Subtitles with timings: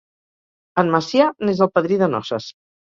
[0.83, 2.53] En Macià n'és el padrí de noces.